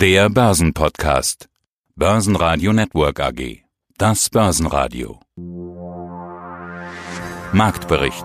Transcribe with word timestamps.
Der 0.00 0.30
Börsenpodcast. 0.30 1.50
Börsenradio 1.94 2.72
Network 2.72 3.20
AG. 3.20 3.64
Das 3.98 4.30
Börsenradio. 4.30 5.20
Marktbericht. 7.52 8.24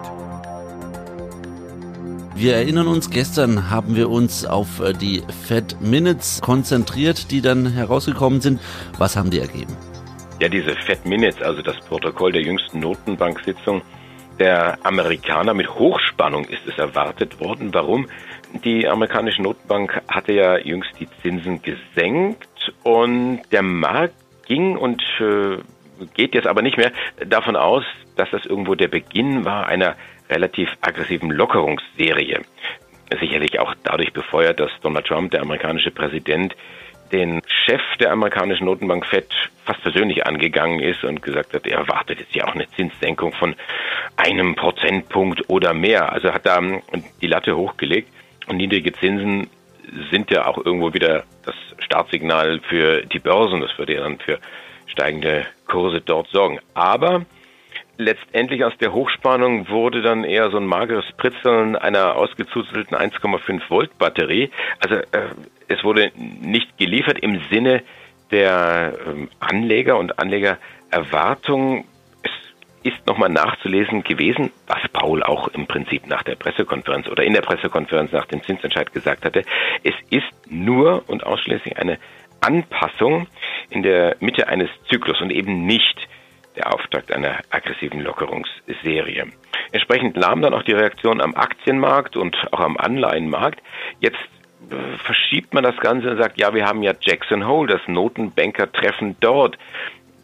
Wir 2.34 2.56
erinnern 2.56 2.88
uns, 2.88 3.10
gestern 3.10 3.70
haben 3.70 3.98
wir 3.98 4.10
uns 4.10 4.46
auf 4.46 4.80
äh, 4.80 4.94
die 4.94 5.22
Fed 5.46 5.82
Minutes 5.82 6.40
konzentriert, 6.42 7.30
die 7.30 7.42
dann 7.42 7.68
herausgekommen 7.68 8.40
sind. 8.40 8.62
Was 8.98 9.18
haben 9.18 9.30
die 9.30 9.40
ergeben? 9.40 9.76
Ja, 10.40 10.48
diese 10.48 10.78
Fed 10.78 11.06
Minutes, 11.06 11.42
also 11.42 11.62
das 11.62 11.78
Protokoll 11.82 12.32
der 12.32 12.44
jüngsten 12.44 12.80
Notenbank-Sitzung 12.80 13.82
der 14.40 14.78
Amerikaner 14.84 15.54
mit 15.54 15.70
Hochspannung 15.76 16.46
ist 16.46 16.66
es 16.68 16.78
erwartet 16.78 17.40
worden. 17.40 17.74
Warum? 17.74 18.08
Die 18.64 18.88
amerikanische 18.88 19.42
Notenbank 19.42 20.02
hatte 20.08 20.34
ja 20.34 20.58
jüngst 20.58 20.92
die 21.00 21.10
Zinsen 21.22 21.62
gesenkt 21.62 22.74
und 22.84 23.42
der 23.52 23.64
Markt 23.64 24.16
ging 24.48 24.78
und 24.78 25.02
äh, 25.20 25.58
geht 26.14 26.36
jetzt 26.36 26.48
aber 26.48 26.62
nicht 26.62 26.78
mehr 26.78 26.92
davon 27.28 27.56
aus, 27.56 27.84
dass 28.16 28.30
das 28.32 28.46
irgendwo 28.46 28.76
der 28.76 28.88
Beginn 28.88 29.46
war 29.46 29.68
einer 29.68 29.96
relativ 30.30 30.70
aggressiven 30.82 31.32
Lockerungsserie. 31.32 32.42
Sicherlich 33.20 33.60
auch 33.60 33.76
dadurch 33.84 34.14
befeuert, 34.14 34.60
dass 34.60 34.72
Donald 34.82 35.06
Trump, 35.06 35.32
der 35.32 35.42
amerikanische 35.42 35.92
Präsident, 35.92 36.56
den 37.12 37.42
Chef 37.66 37.82
der 38.00 38.12
amerikanischen 38.12 38.66
Notenbank 38.66 39.06
Fed 39.06 39.28
fast 39.64 39.82
persönlich 39.84 40.26
angegangen 40.26 40.80
ist 40.80 41.04
und 41.04 41.22
gesagt 41.22 41.54
hat, 41.54 41.68
er 41.68 41.80
erwartet 41.80 42.20
jetzt 42.20 42.36
ja 42.36 42.46
auch 42.48 42.56
eine 42.56 42.68
Zinssenkung 42.70 43.32
von 43.34 43.56
einem 44.18 44.56
Prozentpunkt 44.56 45.48
oder 45.50 45.74
mehr. 45.74 46.12
Also 46.12 46.34
hat 46.34 46.48
da 46.48 46.60
die 47.22 47.28
Latte 47.28 47.56
hochgelegt 47.56 48.15
und 48.48 48.58
niedrige 48.58 48.94
Zinsen 48.94 49.50
sind 50.12 50.32
ja 50.32 50.48
auch 50.48 50.58
irgendwo 50.58 50.94
wieder 50.94 51.24
das 51.46 51.56
Startsignal 51.80 52.60
für 52.68 53.06
die 53.06 53.20
Börsen. 53.20 53.62
Das 53.62 53.78
würde 53.78 53.94
ja 53.94 54.02
dann 54.02 54.20
für 54.20 54.40
steigende 54.88 55.46
Kurse 55.68 56.02
dort 56.02 56.28
sorgen. 56.30 56.60
Aber 56.74 57.26
letztendlich 57.98 58.64
aus 58.64 58.78
der 58.80 58.94
Hochspannung 58.94 59.70
wurde 59.70 60.02
dann 60.02 60.24
eher 60.24 60.50
so 60.50 60.58
ein 60.58 60.66
mageres 60.66 61.06
Pritzeln 61.18 61.76
einer 61.76 62.16
ausgezuzelten 62.16 62.98
1,5 62.98 63.62
Volt 63.70 63.98
Batterie. 63.98 64.50
Also 64.80 64.96
äh, 64.96 65.30
es 65.68 65.84
wurde 65.84 66.12
nicht 66.16 66.78
geliefert 66.78 67.20
im 67.20 67.42
Sinne 67.50 67.84
der 68.32 68.94
ähm, 69.08 69.30
Anleger 69.40 69.98
und 69.98 70.20
Anlegererwartungen. 70.20 71.86
Ist 72.86 73.08
nochmal 73.08 73.30
nachzulesen 73.30 74.04
gewesen, 74.04 74.52
was 74.68 74.78
Paul 74.94 75.24
auch 75.24 75.48
im 75.48 75.66
Prinzip 75.66 76.06
nach 76.06 76.22
der 76.22 76.36
Pressekonferenz 76.36 77.08
oder 77.08 77.24
in 77.24 77.34
der 77.34 77.42
Pressekonferenz 77.42 78.12
nach 78.12 78.28
dem 78.28 78.44
Zinsentscheid 78.44 78.94
gesagt 78.94 79.26
hatte. 79.26 79.42
Es 79.84 79.96
ist 80.12 80.32
nur 80.48 81.04
und 81.08 81.26
ausschließlich 81.26 81.80
eine 81.80 81.98
Anpassung 82.42 83.26
in 83.72 83.82
der 83.82 84.18
Mitte 84.20 84.48
eines 84.50 84.70
Zyklus 84.88 85.20
und 85.20 85.32
eben 85.32 85.66
nicht 85.66 86.08
der 86.56 86.72
Auftakt 86.72 87.12
einer 87.12 87.40
aggressiven 87.50 88.02
Lockerungsserie. 88.02 89.32
Entsprechend 89.72 90.16
lahm 90.16 90.44
dann 90.44 90.54
auch 90.54 90.62
die 90.62 90.74
Reaktion 90.74 91.22
am 91.22 91.34
Aktienmarkt 91.34 92.16
und 92.16 92.38
auch 92.52 92.60
am 92.60 92.78
Anleihenmarkt. 92.78 93.64
Jetzt 94.00 94.20
äh, 94.70 94.98
verschiebt 95.00 95.56
man 95.56 95.64
das 95.64 95.78
Ganze 95.78 96.12
und 96.12 96.18
sagt, 96.18 96.40
ja, 96.40 96.54
wir 96.54 96.66
haben 96.66 96.84
ja 96.84 96.94
Jackson 97.02 97.48
Hole, 97.48 97.68
das 97.68 97.82
Notenbanker-Treffen 97.88 99.16
dort. 99.20 99.58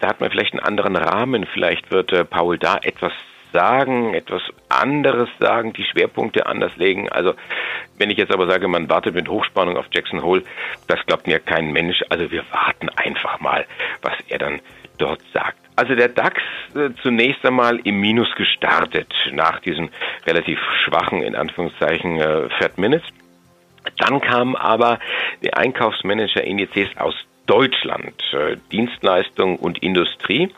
Da 0.01 0.07
hat 0.07 0.19
man 0.19 0.31
vielleicht 0.31 0.53
einen 0.53 0.63
anderen 0.63 0.95
Rahmen. 0.95 1.45
Vielleicht 1.45 1.91
wird 1.91 2.11
äh, 2.11 2.25
Paul 2.25 2.57
da 2.57 2.77
etwas 2.81 3.13
sagen, 3.53 4.13
etwas 4.13 4.41
anderes 4.69 5.29
sagen, 5.39 5.73
die 5.73 5.83
Schwerpunkte 5.83 6.45
anders 6.45 6.75
legen. 6.77 7.09
Also 7.09 7.33
wenn 7.97 8.09
ich 8.09 8.17
jetzt 8.17 8.33
aber 8.33 8.47
sage, 8.47 8.67
man 8.67 8.89
wartet 8.89 9.13
mit 9.13 9.29
Hochspannung 9.29 9.77
auf 9.77 9.85
Jackson 9.91 10.23
Hole, 10.23 10.43
das 10.87 10.99
glaubt 11.05 11.27
mir 11.27 11.39
kein 11.39 11.71
Mensch. 11.71 12.01
Also 12.09 12.31
wir 12.31 12.43
warten 12.51 12.89
einfach 12.89 13.39
mal, 13.39 13.65
was 14.01 14.13
er 14.27 14.39
dann 14.39 14.59
dort 14.97 15.21
sagt. 15.33 15.59
Also 15.75 15.95
der 15.95 16.09
DAX 16.09 16.41
äh, 16.75 16.89
zunächst 17.01 17.45
einmal 17.45 17.79
im 17.83 17.99
Minus 17.99 18.33
gestartet 18.35 19.13
nach 19.31 19.59
diesen 19.59 19.89
relativ 20.25 20.59
schwachen, 20.83 21.21
in 21.21 21.35
Anführungszeichen, 21.35 22.19
äh, 22.19 22.49
Fat 22.59 22.77
Minutes. 22.77 23.07
Dann 23.97 24.21
kamen 24.21 24.55
aber 24.55 24.99
die 25.43 25.53
Einkaufsmanager-Indizes 25.53 26.89
aus 26.97 27.15
Deutschland, 27.51 28.15
äh, 28.31 28.55
Dienstleistung 28.71 29.57
und 29.57 29.83
Industrie. 29.83 30.49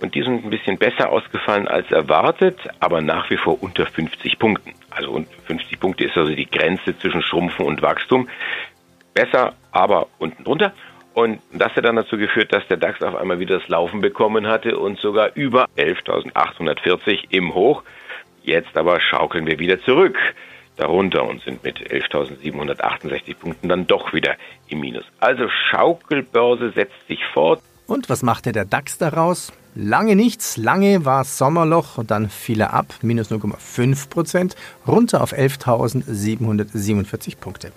Und 0.00 0.14
die 0.14 0.22
sind 0.22 0.42
ein 0.42 0.48
bisschen 0.50 0.78
besser 0.78 1.10
ausgefallen 1.10 1.68
als 1.68 1.92
erwartet, 1.92 2.58
aber 2.80 3.02
nach 3.02 3.28
wie 3.28 3.36
vor 3.36 3.62
unter 3.62 3.84
50 3.84 4.38
Punkten. 4.38 4.72
Also 4.88 5.26
50 5.44 5.78
Punkte 5.78 6.04
ist 6.04 6.16
also 6.16 6.34
die 6.34 6.50
Grenze 6.50 6.98
zwischen 6.98 7.20
Schrumpfen 7.20 7.66
und 7.66 7.82
Wachstum. 7.82 8.30
Besser, 9.12 9.52
aber 9.72 10.06
unten 10.18 10.42
drunter. 10.42 10.72
Und 11.12 11.42
das 11.52 11.76
hat 11.76 11.84
dann 11.84 11.96
dazu 11.96 12.16
geführt, 12.16 12.50
dass 12.54 12.66
der 12.66 12.78
DAX 12.78 13.02
auf 13.02 13.14
einmal 13.14 13.38
wieder 13.38 13.58
das 13.58 13.68
Laufen 13.68 14.00
bekommen 14.00 14.46
hatte 14.46 14.78
und 14.78 14.98
sogar 14.98 15.32
über 15.34 15.66
11.840 15.76 17.26
im 17.28 17.52
Hoch. 17.52 17.82
Jetzt 18.42 18.74
aber 18.74 19.02
schaukeln 19.02 19.46
wir 19.46 19.58
wieder 19.58 19.82
zurück 19.82 20.16
darunter 20.76 21.28
und 21.28 21.42
sind 21.42 21.64
mit 21.64 21.78
11.768 21.78 23.36
Punkten 23.36 23.68
dann 23.68 23.86
doch 23.86 24.12
wieder 24.12 24.36
im 24.68 24.80
Minus. 24.80 25.04
Also 25.20 25.44
Schaukelbörse 25.70 26.72
setzt 26.72 27.06
sich 27.08 27.20
fort. 27.32 27.62
Und 27.86 28.08
was 28.08 28.22
machte 28.22 28.52
der 28.52 28.64
DAX 28.64 28.96
daraus? 28.98 29.52
Lange 29.74 30.16
nichts, 30.16 30.58
lange 30.58 31.06
war 31.06 31.24
Sommerloch 31.24 31.96
und 31.96 32.10
dann 32.10 32.28
fiel 32.28 32.60
er 32.60 32.74
ab, 32.74 32.92
minus 33.00 33.30
0,5 33.30 34.10
Prozent, 34.10 34.54
runter 34.86 35.22
auf 35.22 35.32
11.747 35.32 37.38
Punkte. 37.38 37.72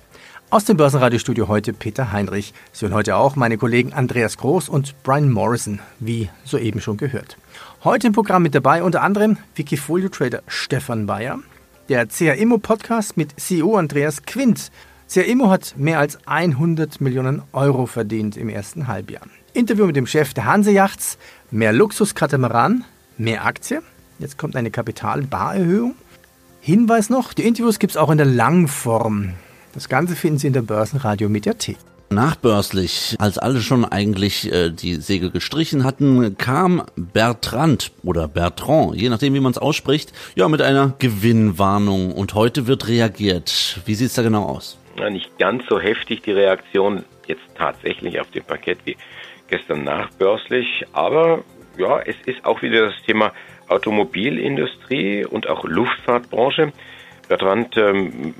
Aus 0.50 0.66
dem 0.66 0.76
Börsenradiostudio 0.78 1.48
heute 1.48 1.74
Peter 1.74 2.12
Heinrich. 2.12 2.54
Sie 2.72 2.86
hören 2.86 2.94
heute 2.94 3.16
auch 3.16 3.36
meine 3.36 3.58
Kollegen 3.58 3.94
Andreas 3.94 4.38
Groß 4.38 4.70
und 4.70 5.02
Brian 5.04 5.32
Morrison, 5.32 5.80
wie 6.00 6.30
soeben 6.44 6.82
schon 6.82 6.98
gehört. 6.98 7.38
Heute 7.84 8.08
im 8.08 8.14
Programm 8.14 8.44
mit 8.44 8.56
dabei 8.56 8.84
unter 8.84 9.02
anderem 9.02 9.38
Wikifolio-Trader 9.56 10.44
Stefan 10.48 11.08
Bayer, 11.08 11.40
der 11.90 12.08
CRIMO 12.08 12.58
Podcast 12.58 13.16
mit 13.16 13.40
CEO 13.40 13.78
Andreas 13.78 14.24
Quint. 14.24 14.72
CRIMO 15.10 15.50
hat 15.50 15.76
mehr 15.78 16.00
als 16.00 16.18
100 16.26 17.00
Millionen 17.00 17.44
Euro 17.54 17.86
verdient 17.86 18.38
im 18.38 18.50
ersten 18.50 18.88
Halbjahr. 18.88 19.24
Interview 19.54 19.86
mit 19.86 19.96
dem 19.96 20.08
Chef 20.08 20.34
der 20.34 20.46
Hansejachts, 20.46 21.18
mehr 21.52 21.74
Luxuskatamaran, 21.74 22.84
mehr 23.18 23.46
Aktie. 23.46 23.82
Jetzt 24.20 24.38
kommt 24.38 24.56
eine 24.56 24.72
Kapitalbarerhöhung. 24.72 25.96
Hinweis 26.60 27.10
noch, 27.10 27.34
die 27.34 27.46
Interviews 27.46 27.80
gibt 27.80 27.92
es 27.92 27.98
auch 27.98 28.10
in 28.10 28.18
der 28.18 28.26
Langform. 28.26 29.34
Das 29.74 29.88
Ganze 29.88 30.16
finden 30.16 30.40
Sie 30.40 30.48
in 30.48 30.54
der 30.54 30.64
Börsenradio 30.64 31.30
Mediathek. 31.30 31.78
Nachbörslich, 32.16 33.16
als 33.20 33.38
alle 33.38 33.62
schon 33.62 33.86
eigentlich 33.86 34.52
äh, 34.52 34.72
die 34.72 34.96
Segel 34.96 35.30
gestrichen 35.30 35.84
hatten, 35.84 36.38
kam 36.38 36.84
Bertrand 36.96 37.92
oder 38.04 38.28
Bertrand, 38.28 38.96
je 38.96 39.10
nachdem 39.10 39.34
wie 39.34 39.40
man 39.40 39.52
es 39.52 39.58
ausspricht, 39.58 40.14
ja 40.36 40.48
mit 40.48 40.62
einer 40.62 40.96
Gewinnwarnung 40.98 42.12
und 42.14 42.34
heute 42.34 42.68
wird 42.68 42.88
reagiert. 42.88 43.82
Wie 43.86 43.94
sieht 43.94 44.08
es 44.08 44.14
da 44.16 44.24
genau 44.24 44.46
aus? 44.46 44.80
Ja, 44.98 45.10
nicht 45.10 45.38
ganz 45.38 45.64
so 45.70 45.80
heftig 45.80 46.22
die 46.22 46.32
Reaktion 46.32 47.04
jetzt 47.28 47.44
tatsächlich 47.56 48.20
auf 48.20 48.32
dem 48.32 48.44
Paket 48.44 48.80
wie 48.86 48.98
gestern 49.50 49.84
nachbörslich, 49.84 50.86
aber 50.94 51.44
ja, 51.78 52.00
es 52.00 52.16
ist 52.26 52.46
auch 52.46 52.62
wieder 52.62 52.88
das 52.88 52.96
Thema 53.06 53.34
Automobilindustrie 53.68 55.26
und 55.26 55.48
auch 55.50 55.66
Luftfahrtbranche. 55.66 56.72
Bertrand 57.28 57.76
ähm, 57.78 58.34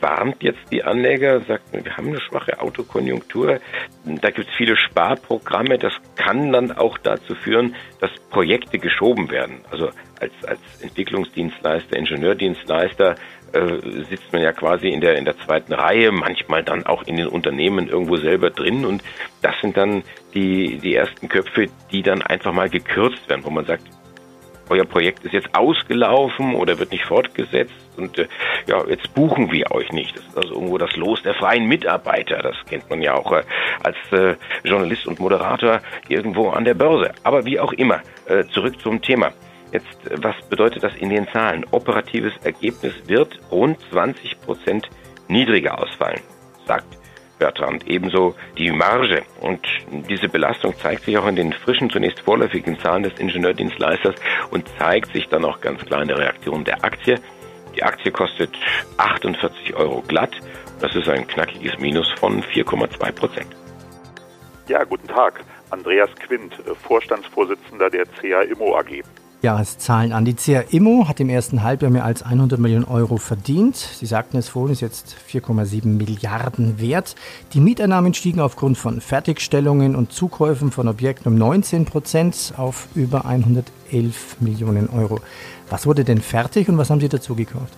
warnt 0.00 0.42
jetzt 0.42 0.60
die 0.70 0.84
Anleger, 0.84 1.40
sagt, 1.40 1.72
wir 1.72 1.96
haben 1.96 2.08
eine 2.08 2.20
schwache 2.20 2.60
Autokonjunktur, 2.60 3.60
da 4.04 4.30
gibt 4.30 4.48
es 4.48 4.54
viele 4.56 4.76
Sparprogramme, 4.76 5.78
das 5.78 5.92
kann 6.16 6.52
dann 6.52 6.72
auch 6.72 6.98
dazu 6.98 7.34
führen, 7.34 7.74
dass 8.00 8.10
Projekte 8.30 8.78
geschoben 8.78 9.30
werden. 9.30 9.60
Also 9.70 9.90
als, 10.20 10.32
als 10.46 10.60
Entwicklungsdienstleister, 10.82 11.96
Ingenieurdienstleister 11.96 13.16
äh, 13.52 14.04
sitzt 14.08 14.32
man 14.32 14.42
ja 14.42 14.52
quasi 14.52 14.88
in 14.88 15.00
der, 15.00 15.16
in 15.16 15.24
der 15.24 15.38
zweiten 15.38 15.72
Reihe, 15.72 16.12
manchmal 16.12 16.62
dann 16.62 16.84
auch 16.86 17.02
in 17.04 17.16
den 17.16 17.26
Unternehmen 17.28 17.88
irgendwo 17.88 18.16
selber 18.16 18.50
drin. 18.50 18.84
Und 18.84 19.02
das 19.42 19.54
sind 19.60 19.76
dann 19.76 20.02
die, 20.34 20.78
die 20.78 20.94
ersten 20.94 21.28
Köpfe, 21.28 21.66
die 21.90 22.02
dann 22.02 22.22
einfach 22.22 22.52
mal 22.52 22.68
gekürzt 22.68 23.28
werden, 23.28 23.44
wo 23.44 23.50
man 23.50 23.64
sagt, 23.64 23.84
euer 24.68 24.84
Projekt 24.84 25.24
ist 25.24 25.32
jetzt 25.32 25.54
ausgelaufen 25.54 26.54
oder 26.54 26.78
wird 26.78 26.92
nicht 26.92 27.04
fortgesetzt 27.04 27.87
und 27.98 28.18
äh, 28.18 28.28
ja, 28.66 28.82
jetzt 28.86 29.14
buchen 29.14 29.50
wir 29.52 29.70
euch 29.72 29.90
nicht. 29.92 30.16
Das 30.16 30.24
ist 30.24 30.36
also 30.36 30.54
irgendwo 30.54 30.78
das 30.78 30.96
Los 30.96 31.22
der 31.22 31.34
freien 31.34 31.66
Mitarbeiter. 31.66 32.38
Das 32.38 32.56
kennt 32.68 32.88
man 32.88 33.02
ja 33.02 33.14
auch 33.14 33.32
äh, 33.32 33.42
als 33.82 33.96
äh, 34.12 34.36
Journalist 34.64 35.06
und 35.06 35.20
Moderator 35.20 35.80
irgendwo 36.08 36.50
an 36.50 36.64
der 36.64 36.74
Börse. 36.74 37.12
Aber 37.22 37.44
wie 37.44 37.60
auch 37.60 37.72
immer, 37.72 38.00
äh, 38.26 38.44
zurück 38.52 38.80
zum 38.80 39.02
Thema. 39.02 39.32
Jetzt, 39.70 39.98
was 40.22 40.34
bedeutet 40.48 40.82
das 40.82 40.96
in 40.96 41.10
den 41.10 41.28
Zahlen? 41.28 41.66
Operatives 41.72 42.32
Ergebnis 42.42 42.94
wird 43.06 43.38
rund 43.50 43.78
20 43.90 44.40
Prozent 44.40 44.88
niedriger 45.28 45.78
ausfallen, 45.78 46.20
sagt 46.66 46.98
Bertrand. 47.38 47.86
Ebenso 47.86 48.34
die 48.56 48.70
Marge. 48.70 49.22
Und 49.40 49.60
diese 50.08 50.28
Belastung 50.28 50.74
zeigt 50.76 51.04
sich 51.04 51.16
auch 51.18 51.26
in 51.26 51.36
den 51.36 51.52
frischen, 51.52 51.90
zunächst 51.90 52.20
vorläufigen 52.20 52.78
Zahlen 52.78 53.04
des 53.04 53.18
Ingenieurdienstleisters 53.18 54.14
und 54.50 54.68
zeigt 54.78 55.12
sich 55.12 55.28
dann 55.28 55.44
auch 55.44 55.60
ganz 55.60 55.84
klar 55.84 56.02
in 56.02 56.08
der 56.08 56.18
Reaktion 56.18 56.64
der 56.64 56.84
Aktie. 56.84 57.20
Die 57.78 57.84
Aktie 57.84 58.10
kostet 58.10 58.50
48 58.96 59.76
Euro 59.76 60.02
glatt 60.02 60.34
Das 60.80 60.96
ist 60.96 61.08
ein 61.08 61.24
knackiges 61.28 61.78
Minus 61.78 62.10
von 62.18 62.42
4,2 62.42 63.12
Prozent. 63.12 63.56
Ja, 64.66 64.82
guten 64.82 65.06
Tag. 65.06 65.44
Andreas 65.70 66.10
Quint, 66.16 66.54
Vorstandsvorsitzender 66.82 67.88
der 67.88 68.04
CA 68.06 68.42
Immo 68.42 68.76
AG. 68.76 69.04
Jahreszahlen 69.42 70.12
an. 70.12 70.24
Die 70.24 70.34
CA 70.34 70.60
Immo 70.70 71.06
hat 71.06 71.20
im 71.20 71.28
ersten 71.28 71.62
Halbjahr 71.62 71.90
mehr 71.90 72.04
als 72.04 72.22
100 72.22 72.58
Millionen 72.58 72.84
Euro 72.84 73.18
verdient. 73.18 73.76
Sie 73.76 74.06
sagten 74.06 74.36
es 74.36 74.48
vorhin, 74.48 74.72
ist 74.72 74.80
jetzt 74.80 75.16
4,7 75.30 75.86
Milliarden 75.86 76.80
wert. 76.80 77.14
Die 77.52 77.60
Mieteinnahmen 77.60 78.14
stiegen 78.14 78.40
aufgrund 78.40 78.78
von 78.78 79.00
Fertigstellungen 79.00 79.94
und 79.94 80.12
Zukäufen 80.12 80.72
von 80.72 80.88
Objekten 80.88 81.32
um 81.32 81.38
19 81.38 81.84
Prozent 81.84 82.54
auf 82.56 82.88
über 82.94 83.24
111 83.26 84.40
Millionen 84.40 84.88
Euro. 84.88 85.20
Was 85.70 85.86
wurde 85.86 86.04
denn 86.04 86.20
fertig 86.20 86.68
und 86.68 86.78
was 86.78 86.90
haben 86.90 87.00
Sie 87.00 87.08
dazu 87.08 87.34
gekauft? 87.34 87.76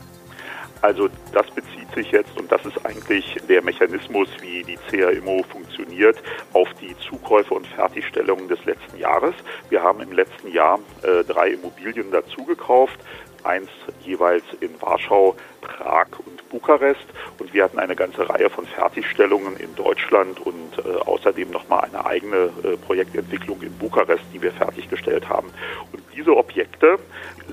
Also 0.82 1.08
das 1.32 1.46
bezieht 1.50 1.92
sich 1.94 2.10
jetzt, 2.10 2.38
und 2.38 2.50
das 2.50 2.64
ist 2.64 2.84
eigentlich 2.86 3.36
der 3.48 3.62
Mechanismus, 3.62 4.28
wie 4.40 4.62
die 4.64 4.78
CA 4.90 5.10
Immo 5.10 5.42
funktioniert, 5.50 6.16
auf 6.52 6.68
die 6.80 6.96
Zukäufe 6.98 7.54
und 7.54 7.66
Fertigstellungen 7.66 8.48
des 8.48 8.64
letzten 8.64 8.98
Jahres. 8.98 9.34
Wir 9.68 9.82
haben 9.82 10.00
im 10.00 10.12
letzten 10.12 10.48
Jahr 10.48 10.78
äh, 11.02 11.24
drei 11.24 11.50
Immobilien 11.50 12.10
dazugekauft, 12.10 12.98
eins 13.44 13.68
jeweils 14.04 14.44
in 14.60 14.70
Warschau, 14.80 15.36
Prag 15.60 16.08
und 16.18 16.48
Bukarest. 16.48 17.06
Und 17.38 17.52
wir 17.54 17.64
hatten 17.64 17.78
eine 17.78 17.96
ganze 17.96 18.28
Reihe 18.28 18.50
von 18.50 18.66
Fertigstellungen 18.66 19.56
in 19.56 19.74
Deutschland 19.74 20.40
und 20.40 20.78
äh, 20.78 20.96
außerdem 21.00 21.50
nochmal 21.50 21.84
eine 21.84 22.04
eigene 22.04 22.50
äh, 22.62 22.76
Projektentwicklung 22.76 23.62
in 23.62 23.76
Bukarest, 23.78 24.24
die 24.32 24.42
wir 24.42 24.52
fertiggestellt 24.52 25.28
haben. 25.28 25.48
Und 25.92 26.02
diese 26.14 26.36
Objekte 26.36 26.98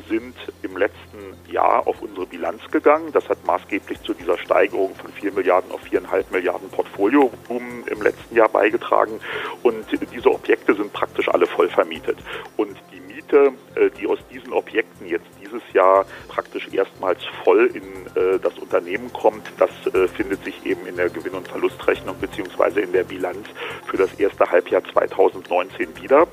sind 0.09 0.35
im 0.61 0.77
letzten 0.77 1.37
Jahr 1.51 1.87
auf 1.87 2.01
unsere 2.01 2.25
Bilanz 2.25 2.61
gegangen. 2.71 3.11
Das 3.13 3.27
hat 3.29 3.45
maßgeblich 3.45 4.01
zu 4.01 4.13
dieser 4.13 4.37
Steigerung 4.37 4.95
von 4.95 5.11
4 5.13 5.31
Milliarden 5.31 5.71
auf 5.71 5.81
4,5 5.83 6.25
Milliarden 6.31 6.69
Portfoliovolumen 6.69 7.87
im 7.87 8.01
letzten 8.01 8.35
Jahr 8.35 8.49
beigetragen. 8.49 9.19
Und 9.63 9.85
diese 10.13 10.31
Objekte 10.31 10.75
sind 10.75 10.91
praktisch 10.93 11.29
alle 11.29 11.47
voll 11.47 11.69
vermietet. 11.69 12.17
Und 12.57 12.75
die 12.93 12.99
Miete, 12.99 13.53
äh, 13.75 13.89
die 13.99 14.07
aus 14.07 14.19
diesen 14.31 14.53
Objekten 14.53 15.07
jetzt 15.07 15.27
dieses 15.47 15.73
Jahr 15.73 16.05
praktisch 16.27 16.67
erstmals 16.71 17.19
voll 17.43 17.69
in 17.73 17.83
äh, 18.15 18.39
das 18.39 18.57
Unternehmen 18.59 19.11
kommt, 19.13 19.51
das 19.57 19.69
äh, 19.93 20.07
findet 20.07 20.43
sich 20.43 20.65
eben 20.65 20.85
in 20.85 20.95
der 20.95 21.09
Gewinn- 21.09 21.33
und 21.33 21.47
Verlustrechnung 21.47 22.15
beziehungsweise 22.19 22.81
in 22.81 22.91
der 22.91 23.03
Bilanz 23.03 23.47
für 23.85 23.97
das 23.97 24.13
erste 24.15 24.49
Halbjahr 24.49 24.83
2019 24.91 26.01
wieder. 26.01 26.27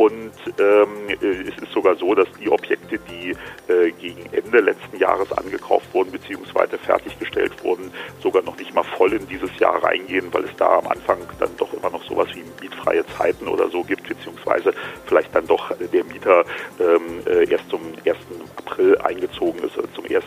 Und 0.00 0.32
ähm, 0.58 0.88
es 1.20 1.62
ist 1.62 1.72
sogar 1.74 1.94
so, 1.96 2.14
dass 2.14 2.26
die 2.40 2.48
Objekte, 2.48 2.98
die 3.10 3.36
äh, 3.70 3.90
gegen 4.00 4.24
Ende 4.32 4.60
letzten 4.60 4.96
Jahres 4.96 5.30
angekauft 5.32 5.92
wurden 5.92 6.10
beziehungsweise 6.10 6.78
fertiggestellt 6.78 7.52
wurden, 7.62 7.92
sogar 8.22 8.42
noch 8.42 8.56
nicht 8.56 8.74
mal 8.74 8.82
voll 8.82 9.12
in 9.12 9.28
dieses 9.28 9.50
Jahr 9.58 9.84
reingehen, 9.84 10.32
weil 10.32 10.44
es 10.44 10.56
da 10.56 10.78
am 10.78 10.86
Anfang 10.86 11.18
dann 11.38 11.54
doch 11.58 11.70
immer 11.74 11.90
noch 11.90 12.02
sowas 12.04 12.28
wie 12.32 12.42
mietfreie 12.62 13.04
Zeiten 13.18 13.46
oder 13.46 13.68
so 13.68 13.82
gibt, 13.82 14.08
beziehungsweise 14.08 14.72
vielleicht 15.04 15.34
dann 15.34 15.46
doch 15.46 15.70
der 15.76 16.04
Mieter 16.04 16.46
ähm, 16.80 17.20
äh, 17.26 17.50
erst 17.50 17.68
zum 17.68 17.82
1. 18.06 18.16
April 18.56 18.96
eingezogen 18.98 19.62
ist, 19.62 19.74
zum 19.94 20.04
1.7. 20.06 20.22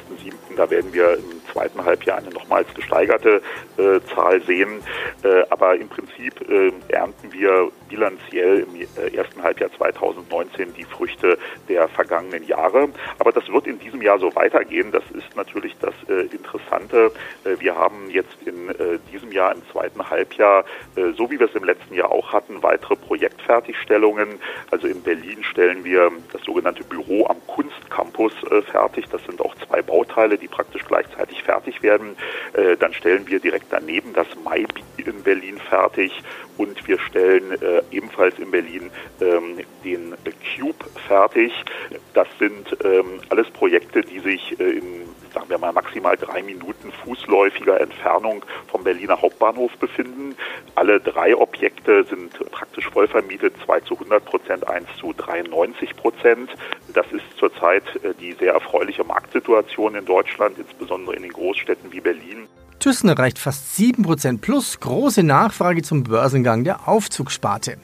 Da 0.56 0.70
werden 0.70 0.94
wir 0.94 1.16
im 1.16 1.42
zweiten 1.52 1.84
Halbjahr 1.84 2.18
eine 2.20 2.30
nochmals 2.30 2.72
gesteigerte 2.76 3.42
äh, 3.78 4.00
Zahl 4.14 4.42
sehen. 4.44 4.82
Äh, 5.24 5.44
aber 5.50 5.76
im 5.76 5.90
Prinzip 5.90 6.48
äh, 6.50 6.72
ernten 6.90 7.32
wir 7.32 7.72
bilanziell 7.90 8.66
im 8.68 8.82
äh, 8.82 9.16
ersten 9.16 9.42
Halbjahr 9.42 9.63
2019 9.72 10.74
die 10.74 10.84
Früchte 10.84 11.38
der 11.70 11.88
vergangenen 11.88 12.46
Jahre. 12.46 12.90
Aber 13.20 13.32
das 13.32 13.48
wird 13.50 13.68
in 13.68 13.80
diesem 13.80 14.02
Jahr 14.02 14.20
so 14.20 14.34
weitergehen. 14.36 14.92
Das 14.92 15.04
ist 15.12 15.36
natürlich 15.36 15.76
das 15.80 15.94
äh, 16.08 16.24
Interessante. 16.34 17.12
Äh, 17.44 17.60
wir 17.60 17.76
haben 17.76 18.10
jetzt 18.10 18.38
in 18.46 18.74
diesem 19.12 19.32
Jahr 19.32 19.54
im 19.54 19.62
zweiten 19.72 20.10
Halbjahr, 20.10 20.66
so 20.96 21.30
wie 21.30 21.40
wir 21.40 21.48
es 21.48 21.56
im 21.56 21.64
letzten 21.64 21.94
Jahr 21.94 22.12
auch 22.12 22.34
hatten, 22.34 22.62
weitere 22.64 22.96
Projektfertigstellungen. 22.96 24.40
Also 24.72 24.88
in 24.88 25.02
Berlin 25.02 25.44
stellen 25.44 25.84
wir 25.84 26.12
das 26.32 26.42
sogenannte 26.44 26.84
Büro 26.84 27.28
am 27.28 27.38
Kunstcampus 27.54 28.34
fertig. 28.72 29.06
Das 29.12 29.24
sind 29.26 29.40
auch 29.42 29.54
zwei 29.68 29.82
Bauteile, 29.82 30.38
die 30.38 30.48
praktisch 30.48 30.84
gleichzeitig 30.86 31.44
fertig 31.44 31.84
werden. 31.84 32.16
Dann 32.80 32.94
stellen 32.94 33.28
wir 33.28 33.40
direkt 33.40 33.68
daneben 33.70 34.14
das 34.14 34.28
Maibi 34.44 34.84
in 34.98 35.24
Berlin 35.24 35.58
fertig 35.58 36.12
und 36.58 36.88
wir 36.88 37.00
stellen 37.00 37.52
äh, 37.62 37.82
ebenfalls 37.92 38.38
in 38.40 38.52
Berlin 38.52 38.92
ähm, 39.22 39.60
den 39.84 40.14
Cube 40.56 40.86
fertig. 41.08 41.52
Das 42.14 42.28
sind 42.40 42.78
ähm, 42.84 43.22
alles 43.30 43.50
Projekte, 43.52 44.02
die 44.02 44.20
sich 44.20 44.60
äh, 44.60 44.78
in, 44.78 45.04
sagen 45.44 45.50
wir 45.50 45.58
mal, 45.58 45.74
maximal 45.74 46.16
drei 46.16 46.42
Minuten 46.42 46.92
fußläufiger 47.04 47.82
Entfernung 47.82 48.46
vom 48.68 48.84
Berliner 48.84 49.22
Hauptbahnhof 49.22 49.74
befinden. 49.78 50.36
Alle 50.76 51.02
drei 51.02 51.36
Objekte 51.36 52.06
sind 52.06 52.32
praktisch 52.52 52.90
voll 52.90 53.10
vermietet, 53.10 53.54
zwei 53.66 53.82
zu 53.82 53.96
100 53.96 54.24
Prozent, 54.24 54.68
eins 54.68 54.88
zu 54.98 55.12
93 55.12 55.98
Prozent. 55.98 56.50
Das 56.94 57.06
ist 57.12 57.26
zurzeit 57.38 57.84
äh, 58.04 58.14
die 58.20 58.32
sehr 58.34 58.54
erfreuliche 58.54 59.04
Marktsituation 59.04 59.96
in 59.96 60.06
Deutschland, 60.06 60.58
insbesondere 60.58 61.18
in 61.18 61.24
den 61.24 61.34
Großstädten 61.34 61.92
wie 61.92 62.00
Berlin. 62.00 62.48
Thyssen 62.80 63.10
erreicht 63.10 63.38
fast 63.38 63.78
7% 63.78 64.40
plus, 64.40 64.80
große 64.80 65.24
Nachfrage 65.24 65.82
zum 65.82 66.04
Börsengang 66.04 66.64
der 66.64 66.88
Aufzugssparte. 66.88 67.78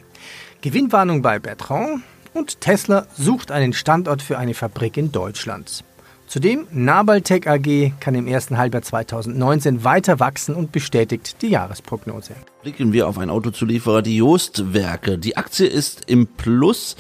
Gewinnwarnung 0.62 1.22
bei 1.22 1.40
Bertrand 1.40 2.04
und 2.34 2.62
Tesla 2.62 3.06
sucht 3.14 3.52
einen 3.52 3.74
Standort 3.74 4.22
für 4.22 4.38
eine 4.38 4.54
Fabrik 4.54 4.96
in 4.96 5.12
Deutschland. 5.12 5.84
Zudem 6.30 6.68
Nabaltec 6.70 7.48
AG 7.48 7.92
kann 8.00 8.14
im 8.14 8.28
ersten 8.28 8.60
Halbjahr 8.60 8.84
2019 8.84 9.84
weiter 9.84 10.20
wachsen 10.20 10.54
und 10.54 10.72
bestätigt 10.72 11.42
die 11.42 11.48
Jahresprognose. 11.48 12.36
Blicken 12.62 12.94
wir 12.94 13.08
auf 13.08 13.18
einen 13.18 13.32
Autozulieferer, 13.32 14.04
die 14.04 14.18
Jost-Werke. 14.18 15.18
Die 15.18 15.38
Aktie 15.38 15.66
ist 15.66 16.08
im 16.08 16.28
Plus. 16.28 16.96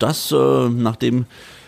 Das, 0.00 0.32
äh, 0.32 0.68
nachdem 0.68 1.26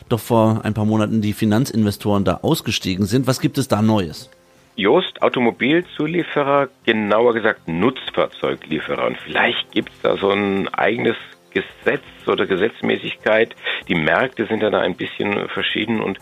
doch 0.09 0.19
vor 0.19 0.63
ein 0.65 0.75
paar 0.75 0.87
Monaten 0.87 1.23
die 1.23 1.35
Finanzinvestoren 1.35 2.25
da 2.25 2.41
ausgestiegen 2.43 3.07
sind. 3.07 3.29
Was 3.29 3.41
gibt 3.41 3.59
es 3.59 3.69
da 3.69 3.81
Neues? 3.81 4.29
Jost 4.75 5.23
Automobilzulieferer, 5.23 6.69
genauer 6.85 7.35
gesagt 7.35 7.69
Nutzfahrzeuglieferer. 7.69 9.07
Und 9.07 9.19
vielleicht 9.19 9.71
gibt 9.71 9.91
es 9.91 10.01
da 10.03 10.17
so 10.17 10.33
ein 10.33 10.67
eigenes 10.75 11.15
Gesetz 11.53 12.03
oder 12.27 12.45
Gesetzmäßigkeit. 12.47 13.55
Die 13.87 13.95
Märkte 13.95 14.47
sind 14.47 14.65
ja 14.65 14.71
da 14.71 14.81
ein 14.81 14.97
bisschen 14.97 15.49
verschieden 15.49 16.01
und 16.01 16.19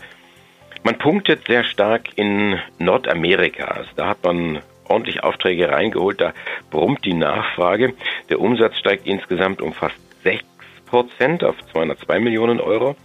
man 0.83 0.97
punktet 0.97 1.45
sehr 1.47 1.63
stark 1.63 2.09
in 2.17 2.59
Nordamerika. 2.77 3.65
Also 3.65 3.89
da 3.95 4.07
hat 4.09 4.23
man 4.23 4.61
ordentlich 4.87 5.23
Aufträge 5.23 5.69
reingeholt, 5.69 6.21
da 6.21 6.33
brummt 6.69 7.05
die 7.05 7.13
Nachfrage. 7.13 7.93
Der 8.29 8.39
Umsatz 8.39 8.77
steigt 8.77 9.07
insgesamt 9.07 9.61
um 9.61 9.73
fast 9.73 9.95
6 10.23 10.43
Prozent 10.85 11.43
auf 11.43 11.55
202 11.71 12.19
Millionen 12.19 12.59
Euro. 12.59 12.95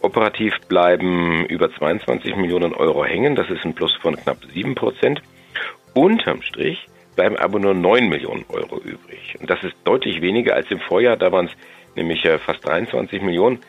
Operativ 0.00 0.54
bleiben 0.68 1.44
über 1.46 1.70
22 1.74 2.36
Millionen 2.36 2.72
Euro 2.72 3.04
hängen. 3.04 3.34
Das 3.34 3.50
ist 3.50 3.64
ein 3.64 3.74
Plus 3.74 3.94
von 4.00 4.16
knapp 4.16 4.38
7 4.52 4.74
Prozent. 4.74 5.20
Unterm 5.94 6.42
Strich 6.42 6.86
bleiben 7.16 7.36
aber 7.36 7.58
nur 7.58 7.74
9 7.74 8.08
Millionen 8.08 8.44
Euro 8.48 8.78
übrig. 8.78 9.36
Und 9.40 9.50
das 9.50 9.62
ist 9.62 9.74
deutlich 9.84 10.20
weniger 10.20 10.54
als 10.54 10.70
im 10.70 10.80
Vorjahr. 10.80 11.16
Da 11.16 11.32
waren 11.32 11.46
es 11.46 11.52
nämlich 11.96 12.24
äh, 12.24 12.38
fast 12.38 12.66
23 12.66 13.22
Millionen. 13.22 13.60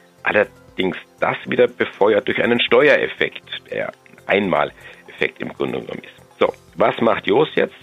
Allerdings 0.77 0.98
das 1.22 1.38
wieder 1.48 1.67
befeuert 1.67 2.27
durch 2.27 2.44
einen 2.44 2.60
Steuereffekt, 2.60 3.44
der 3.72 3.94
Einmaleffekt 4.27 5.39
im 5.39 5.53
Grunde 5.53 5.79
genommen 5.79 6.01
ist. 6.03 6.38
So, 6.38 6.51
was 6.75 7.00
macht 7.00 7.27
Jos 7.27 7.48
jetzt? 7.55 7.75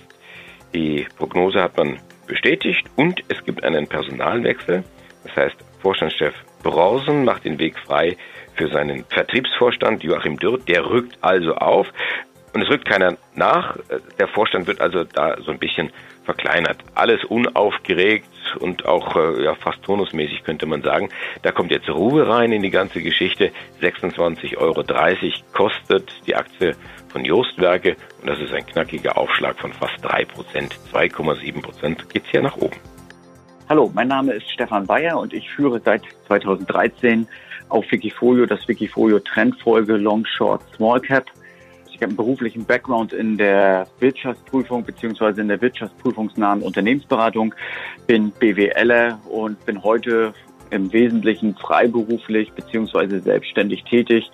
Die 0.75 1.07
Prognose 1.17 1.63
hat 1.63 1.75
man 1.79 1.99
bestätigt 2.27 2.85
und 2.97 3.23
es 3.29 3.43
gibt 3.45 3.65
einen 3.65 3.87
Personalwechsel. 3.87 4.85
Das 5.25 5.37
heißt, 5.37 5.57
Vorstandschef 5.81 6.35
Brausen 6.63 7.25
macht 7.25 7.47
den 7.47 7.59
Weg 7.59 7.79
frei 7.79 8.19
für 8.57 8.69
seinen 8.69 9.07
Vertriebsvorstand 9.07 10.03
Joachim 10.03 10.39
Dürr. 10.39 10.59
Der 10.59 10.85
rückt 10.85 11.17
also 11.23 11.55
auf 11.55 11.87
und 12.53 12.61
es 12.61 12.69
rückt 12.69 12.85
keiner 12.87 13.17
nach. 13.35 13.79
Der 14.19 14.29
Vorstand 14.29 14.67
wird 14.67 14.83
also 14.83 15.05
da 15.05 15.39
so 15.41 15.51
ein 15.51 15.59
bisschen 15.59 15.91
verkleinert. 16.25 16.79
Alles 16.95 17.25
unaufgeregt 17.25 18.27
und 18.61 18.87
auch 18.87 19.17
äh, 19.17 19.45
ja, 19.45 19.55
fast 19.55 19.83
tonusmäßig 19.83 20.45
könnte 20.45 20.67
man 20.67 20.83
sagen. 20.83 21.09
Da 21.43 21.53
kommt 21.53 21.71
jetzt 21.71 21.89
Ruhe 21.89 22.29
rein 22.29 22.53
in 22.53 22.63
die 22.63 22.71
ganze 22.71 23.03
Geschichte. 23.03 23.51
26,30 23.81 24.57
Euro 24.59 24.85
kostet 25.53 26.13
die 26.27 26.37
Aktie 26.37 26.75
von 27.09 27.25
Jostwerke 27.25 27.97
und 28.21 28.29
das 28.29 28.39
ist 28.41 28.53
ein 28.53 28.67
knackiger 28.67 29.17
Aufschlag 29.17 29.59
von 29.59 29.73
fast 29.73 30.03
3 30.03 30.25
Prozent. 30.25 30.79
2,7 30.93 31.63
Prozent 31.63 32.09
geht's 32.11 32.29
hier 32.31 32.43
nach 32.43 32.57
oben. 32.57 32.77
Hallo, 33.69 33.91
mein 33.95 34.09
Name 34.09 34.33
ist 34.33 34.51
Stefan 34.51 34.87
Bayer 34.87 35.19
und 35.19 35.33
ich 35.33 35.49
führe 35.51 35.81
seit 35.81 36.03
2013 36.27 37.27
auf 37.69 37.91
Wikifolio 37.91 38.45
das 38.47 38.67
Wikifolio 38.69 39.19
Trendfolge 39.21 39.97
Long 39.97 40.27
Short 40.27 40.63
Small 40.77 41.01
Cap. 41.01 41.25
Ich 42.03 42.05
habe 42.05 42.11
einen 42.11 42.17
beruflichen 42.17 42.65
Background 42.65 43.13
in 43.13 43.39
der 43.39 43.87
Wirtschaftsprüfung 44.01 44.83
beziehungsweise 44.83 45.41
in 45.41 45.47
der 45.47 45.61
wirtschaftsprüfungsnahen 45.61 46.61
Unternehmensberatung, 46.61 47.55
bin 48.09 48.33
BWLer 48.33 49.21
und 49.31 49.65
bin 49.67 49.85
heute 49.85 50.35
im 50.71 50.93
Wesentlichen 50.93 51.55
freiberuflich 51.55 52.51
beziehungsweise 52.55 53.21
selbstständig 53.21 53.85
tätig, 53.85 54.33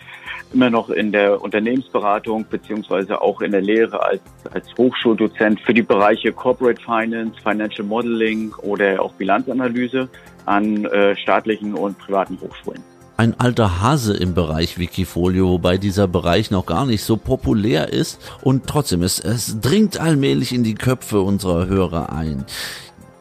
immer 0.55 0.71
noch 0.71 0.89
in 0.89 1.13
der 1.13 1.43
Unternehmensberatung 1.43 2.47
beziehungsweise 2.49 3.21
auch 3.21 3.43
in 3.43 3.53
der 3.53 3.61
Lehre 3.61 4.03
als, 4.03 4.23
als 4.51 4.75
Hochschuldozent 4.79 5.61
für 5.61 5.75
die 5.75 5.83
Bereiche 5.83 6.33
Corporate 6.33 6.81
Finance, 6.81 7.39
Financial 7.43 7.87
Modeling 7.87 8.55
oder 8.63 9.03
auch 9.03 9.13
Bilanzanalyse 9.13 10.09
an 10.47 10.87
äh, 10.87 11.15
staatlichen 11.17 11.75
und 11.75 11.99
privaten 11.99 12.41
Hochschulen 12.41 12.83
ein 13.19 13.39
alter 13.39 13.83
Hase 13.83 14.15
im 14.15 14.33
Bereich 14.33 14.79
Wikifolio, 14.79 15.51
wobei 15.51 15.77
dieser 15.77 16.07
Bereich 16.07 16.53
noch 16.53 16.67
gar 16.67 16.87
nicht 16.87 17.03
so 17.03 17.17
populär 17.17 17.93
ist 17.93 18.21
und 18.43 18.69
trotzdem 18.69 19.03
es, 19.03 19.19
es 19.19 19.61
dringt 19.61 19.99
allmählich 20.01 20.55
in 20.55 20.63
die 20.63 20.77
Köpfe 20.77 21.21
unserer 21.21 21.67
Hörer 21.67 22.13
ein. 22.13 22.45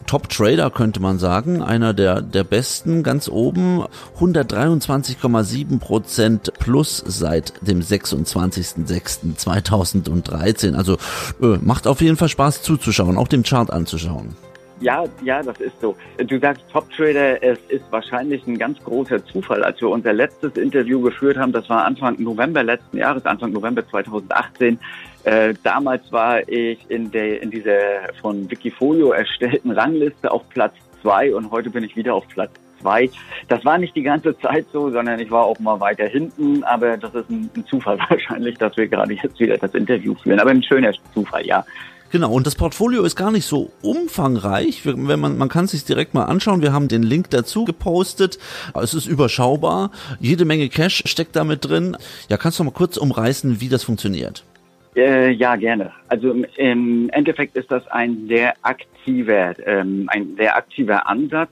Top 0.05 0.29
Trader 0.29 0.69
könnte 0.69 0.99
man 1.01 1.17
sagen, 1.19 1.63
einer 1.63 1.95
der, 1.95 2.21
der 2.21 2.45
besten 2.45 3.01
ganz 3.01 3.27
oben, 3.27 3.85
123,7 4.19 5.79
Prozent 5.79 6.53
plus 6.59 7.03
seit 7.05 7.53
dem 7.61 7.81
26.06.2013. 7.81 10.75
Also 10.75 10.97
äh, 11.41 11.57
macht 11.59 11.87
auf 11.87 12.01
jeden 12.01 12.17
Fall 12.17 12.29
Spaß 12.29 12.61
zuzuschauen, 12.61 13.17
auch 13.17 13.27
dem 13.27 13.43
Chart 13.43 13.69
anzuschauen. 13.69 14.46
Ja, 14.79 15.05
ja, 15.23 15.41
das 15.41 15.59
ist 15.59 15.79
so. 15.81 15.95
Du 16.17 16.39
sagst 16.39 16.63
Top 16.71 16.89
Trader, 16.91 17.41
es 17.41 17.57
ist 17.69 17.83
wahrscheinlich 17.89 18.45
ein 18.45 18.57
ganz 18.57 18.77
großer 18.83 19.25
Zufall. 19.25 19.63
Als 19.63 19.81
wir 19.81 19.89
unser 19.89 20.13
letztes 20.13 20.55
Interview 20.55 21.01
geführt 21.01 21.37
haben, 21.37 21.51
das 21.51 21.67
war 21.69 21.85
Anfang 21.85 22.21
November 22.21 22.63
letzten 22.63 22.97
Jahres, 22.97 23.25
Anfang 23.25 23.51
November 23.51 23.87
2018. 23.87 24.77
Äh, 25.23 25.55
damals 25.63 26.11
war 26.11 26.47
ich 26.47 26.79
in 26.89 27.09
der 27.09 27.41
in 27.41 27.49
dieser 27.49 28.13
von 28.21 28.49
Wikifolio 28.51 29.11
erstellten 29.11 29.71
Rangliste 29.71 30.31
auf 30.31 30.47
Platz 30.49 30.73
zwei 31.01 31.33
und 31.33 31.49
heute 31.51 31.69
bin 31.69 31.83
ich 31.83 31.95
wieder 31.95 32.13
auf 32.13 32.27
Platz 32.27 32.51
zwei. 32.79 33.09
Das 33.47 33.65
war 33.65 33.79
nicht 33.79 33.95
die 33.95 34.03
ganze 34.03 34.37
Zeit 34.37 34.67
so, 34.71 34.91
sondern 34.91 35.19
ich 35.19 35.31
war 35.31 35.43
auch 35.45 35.59
mal 35.59 35.79
weiter 35.79 36.05
hinten, 36.05 36.63
aber 36.63 36.97
das 36.97 37.15
ist 37.15 37.29
ein, 37.29 37.49
ein 37.55 37.65
Zufall 37.65 37.97
wahrscheinlich, 38.09 38.57
dass 38.57 38.77
wir 38.77 38.87
gerade 38.87 39.13
jetzt 39.13 39.39
wieder 39.39 39.57
das 39.57 39.73
Interview 39.73 40.13
führen. 40.15 40.39
Aber 40.39 40.51
ein 40.51 40.63
schöner 40.63 40.91
Zufall, 41.13 41.45
ja. 41.45 41.65
Genau, 42.11 42.31
und 42.31 42.47
das 42.47 42.55
Portfolio 42.55 43.03
ist 43.03 43.15
gar 43.15 43.31
nicht 43.31 43.45
so 43.45 43.71
umfangreich. 43.81 44.85
Wenn 44.85 45.19
man, 45.19 45.37
man 45.37 45.49
kann 45.49 45.65
es 45.65 45.71
sich 45.71 45.83
direkt 45.83 46.13
mal 46.13 46.23
anschauen. 46.23 46.61
Wir 46.61 46.71
haben 46.71 46.87
den 46.87 47.03
Link 47.03 47.29
dazu 47.31 47.65
gepostet. 47.65 48.39
Es 48.81 48.93
ist 48.93 49.07
überschaubar. 49.07 49.91
Jede 50.19 50.45
Menge 50.45 50.69
Cash 50.69 51.03
steckt 51.05 51.35
damit 51.35 51.67
drin. 51.67 51.97
Ja, 52.29 52.37
kannst 52.37 52.59
du 52.59 52.63
mal 52.63 52.71
kurz 52.71 52.97
umreißen, 52.97 53.59
wie 53.59 53.69
das 53.69 53.83
funktioniert? 53.83 54.43
Äh, 54.95 55.31
ja, 55.31 55.55
gerne. 55.55 55.91
Also 56.07 56.33
im 56.55 57.09
Endeffekt 57.09 57.55
ist 57.55 57.71
das 57.71 57.85
ein 57.87 58.27
sehr 58.27 58.53
aktiver, 58.63 59.53
ähm, 59.67 60.09
ein 60.11 60.35
sehr 60.37 60.55
aktiver 60.55 61.07
Ansatz. 61.07 61.51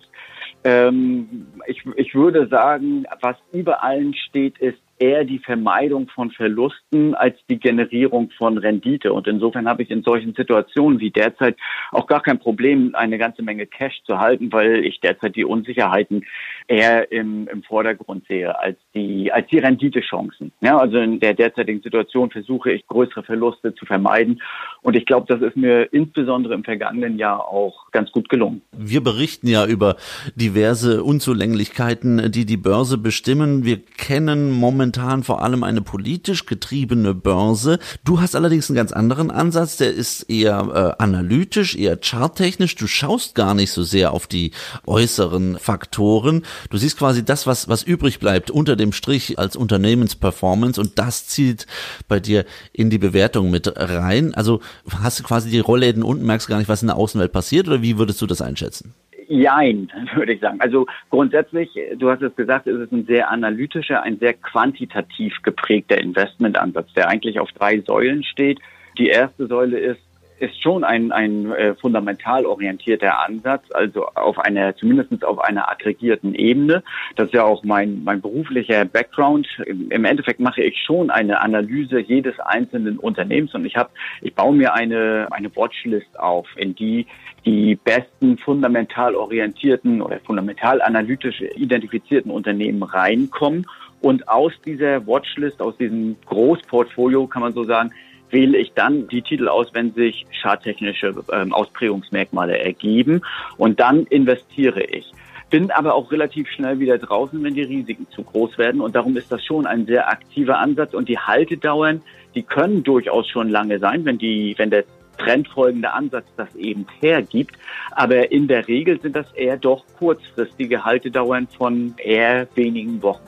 Ähm, 0.64 1.46
ich, 1.68 1.84
ich 1.96 2.16
würde 2.16 2.48
sagen, 2.48 3.06
was 3.22 3.36
über 3.52 3.84
allen 3.84 4.16
steht, 4.16 4.58
ist 4.58 4.80
eher 4.98 5.26
die 5.26 5.40
Vermeidung 5.40 6.08
von 6.08 6.32
Verlusten 6.32 7.16
als 7.16 7.36
die 7.50 7.60
Generierung 7.60 8.30
von 8.38 8.58
Rendite. 8.58 9.12
Und 9.12 9.28
insofern 9.28 9.68
habe 9.68 9.84
ich 9.84 9.92
in 9.92 10.04
solchen 10.04 10.34
Situationen 10.34 11.00
wie 11.00 11.12
derzeit 11.12 11.58
auch 11.92 12.08
gar 12.08 12.22
kein 12.22 12.40
Problem, 12.40 12.96
eine 12.96 13.18
ganze 13.18 13.44
Menge 13.44 13.66
Cash 13.66 14.02
zu 14.06 14.20
halten, 14.20 14.52
weil 14.54 14.86
ich 14.86 15.00
derzeit 15.02 15.36
die 15.36 15.44
Unsicherheiten 15.44 16.26
eher 16.68 17.12
im, 17.12 17.48
im 17.48 17.64
Vordergrund 17.64 18.26
sehe 18.28 18.58
als 18.58 18.78
die, 18.94 19.32
als 19.32 19.48
die 19.48 19.58
Renditechancen. 19.58 20.52
Ja, 20.62 20.78
also 20.78 20.98
in 20.98 21.20
der 21.20 21.34
derzeitigen 21.34 21.82
Situation 21.82 22.32
versuche 22.32 22.72
ich 22.72 22.88
größere 22.88 23.24
Verluste 23.24 23.76
zu 23.76 23.86
vermeiden. 23.86 24.42
Und 24.82 24.96
ich 24.96 25.06
glaube, 25.06 25.26
das 25.28 25.42
ist 25.42 25.58
mir 25.58 25.92
insbesondere 25.94 26.54
im 26.54 26.64
vergangenen 26.64 27.18
Jahr 27.18 27.46
auch 27.48 27.92
ganz 27.92 28.12
gut 28.12 28.30
gelungen. 28.30 28.62
Wir 28.72 29.04
berichten 29.04 29.48
ja 29.48 29.66
über 29.66 29.98
diverse 30.36 31.04
Unzulänglichkeiten, 31.04 32.32
die 32.32 32.46
die 32.46 32.58
Börse 32.58 32.98
bestimmen. 32.98 33.66
Wir 33.66 33.80
kennen 33.98 34.52
momentan 34.52 34.85
momentan 34.86 35.24
vor 35.24 35.42
allem 35.42 35.64
eine 35.64 35.82
politisch 35.82 36.46
getriebene 36.46 37.16
Börse. 37.16 37.80
Du 38.04 38.22
hast 38.22 38.36
allerdings 38.36 38.70
einen 38.70 38.78
ganz 38.78 38.92
anderen 38.92 39.32
Ansatz, 39.32 39.78
der 39.78 39.92
ist 39.92 40.30
eher 40.30 40.96
äh, 41.00 41.04
analytisch, 41.04 41.76
eher 41.76 41.98
charttechnisch. 42.00 42.76
Du 42.76 42.86
schaust 42.86 43.34
gar 43.34 43.56
nicht 43.56 43.72
so 43.72 43.82
sehr 43.82 44.14
auf 44.14 44.28
die 44.28 44.52
äußeren 44.86 45.58
Faktoren. 45.58 46.44
Du 46.70 46.78
siehst 46.78 46.98
quasi 46.98 47.26
das, 47.26 47.48
was, 47.48 47.68
was 47.68 47.82
übrig 47.82 48.20
bleibt 48.20 48.52
unter 48.52 48.76
dem 48.76 48.92
Strich 48.92 49.40
als 49.40 49.56
Unternehmensperformance 49.56 50.80
und 50.80 51.00
das 51.00 51.26
zieht 51.28 51.66
bei 52.08 52.20
dir 52.20 52.46
in 52.72 52.92
die 52.92 53.00
Bewertung 53.00 53.50
mit 53.50 53.72
rein. 53.76 54.36
Also 54.36 54.62
hast 55.02 55.20
du 55.20 55.24
quasi 55.24 55.50
die 55.50 55.60
Rollläden 55.60 56.04
unten, 56.04 56.26
merkst 56.26 56.48
gar 56.48 56.60
nicht, 56.60 56.70
was 56.70 56.84
in 56.84 56.88
der 56.88 56.98
Außenwelt 56.98 57.32
passiert 57.32 57.68
oder 57.68 57.82
wie 57.82 57.98
würdest 57.98 58.22
du 58.22 58.28
das 58.28 58.42
einschätzen? 58.42 58.94
Jein, 59.28 59.92
würde 60.16 60.34
ich 60.34 60.42
sagen. 60.42 60.60
Also 60.62 60.86
grundsätzlich, 61.10 61.70
du 61.98 62.10
hast 62.10 62.22
es 62.22 62.36
gesagt, 62.36 62.68
ist 62.68 62.80
es 62.80 62.92
ein 62.92 63.06
sehr 63.06 63.30
analytischer, 63.30 64.04
ein 64.04 64.20
sehr 64.20 64.34
quantitativ 64.34 65.34
geprägter 65.44 66.00
Investmentansatz, 66.00 66.94
der 66.94 67.10
eigentlich 67.10 67.40
auf 67.40 67.52
drei 67.54 67.80
Säulen 67.82 68.24
steht. 68.24 68.60
Die 68.98 69.08
erste 69.08 69.48
Säule 69.48 69.78
ist, 69.78 70.02
ist 70.40 70.62
schon 70.62 70.84
ein, 70.84 71.12
ein 71.12 71.52
äh, 71.52 71.76
fundamental 71.76 72.46
orientierter 72.46 73.24
Ansatz, 73.24 73.64
also 73.74 74.08
auf 74.08 74.38
einer, 74.40 74.76
zumindest 74.76 75.24
auf 75.24 75.40
einer 75.40 75.70
aggregierten 75.70 76.36
Ebene. 76.36 76.84
Das 77.16 77.28
ist 77.28 77.34
ja 77.34 77.44
auch 77.44 77.64
mein, 77.64 78.04
mein 78.04 78.22
beruflicher 78.22 78.86
Background. 78.86 79.48
Im, 79.66 80.06
Endeffekt 80.06 80.40
mache 80.40 80.62
ich 80.62 80.82
schon 80.84 81.10
eine 81.10 81.42
Analyse 81.42 82.00
jedes 82.00 82.40
einzelnen 82.40 83.00
Unternehmens 83.00 83.54
und 83.54 83.66
ich 83.66 83.76
habe, 83.78 83.90
ich 84.22 84.34
baue 84.36 84.56
mir 84.56 84.74
eine, 84.74 85.28
eine 85.32 85.56
Watchlist 85.56 86.20
auf, 86.20 86.48
in 86.58 86.76
die 86.76 87.08
die 87.46 87.76
besten 87.76 88.40
fundamental 88.40 89.16
orientierten 89.16 90.02
oder 90.02 90.20
fundamental 90.20 90.82
analytisch 90.82 91.42
identifizierten 91.42 92.32
Unternehmen 92.32 92.82
reinkommen. 92.82 93.68
Und 94.02 94.28
aus 94.28 94.52
dieser 94.66 95.06
Watchlist, 95.08 95.62
aus 95.62 95.78
diesem 95.78 96.16
Großportfolio, 96.26 97.28
kann 97.28 97.44
man 97.44 97.54
so 97.54 97.64
sagen, 97.64 97.92
wähle 98.36 98.58
ich 98.58 98.74
dann 98.74 99.08
die 99.08 99.22
Titel 99.22 99.48
aus, 99.48 99.68
wenn 99.74 99.94
sich 99.94 100.26
charttechnische 100.42 101.16
ähm, 101.32 101.54
Ausprägungsmerkmale 101.54 102.60
ergeben. 102.60 103.22
Und 103.58 103.80
dann 103.80 104.04
investiere 104.08 104.84
ich 104.84 105.12
bin 105.50 105.72
aber 105.72 105.94
auch 105.94 106.12
relativ 106.12 106.50
schnell 106.50 106.80
wieder 106.80 106.98
draußen, 106.98 107.42
wenn 107.44 107.54
die 107.54 107.62
Risiken 107.62 108.08
zu 108.14 108.24
groß 108.24 108.58
werden. 108.58 108.82
Und 108.82 108.96
darum 108.96 109.16
ist 109.16 109.32
das 109.32 109.42
schon 109.46 109.66
ein 109.66 109.86
sehr 109.86 110.10
aktiver 110.10 110.58
Ansatz. 110.58 110.94
Und 110.94 111.08
die 111.08 111.18
Haltedauern, 111.18 112.02
die 112.34 112.44
können 112.44 112.84
durchaus 112.84 113.28
schon 113.30 113.50
lange 113.50 113.80
sein, 113.80 114.04
wenn 114.04 114.18
die, 114.18 114.56
wenn 114.58 114.70
der 114.70 114.84
trendfolgende 115.18 115.94
Ansatz 115.94 116.26
das 116.36 116.54
eben 116.56 116.86
hergibt. 117.00 117.56
Aber 117.92 118.32
in 118.32 118.48
der 118.50 118.68
Regel 118.68 119.00
sind 119.00 119.16
das 119.16 119.32
eher 119.34 119.56
doch 119.56 119.86
kurzfristige 119.98 120.84
Haltedauern 120.84 121.48
von 121.48 121.94
eher 121.98 122.48
wenigen 122.56 123.02
Wochen. 123.02 123.24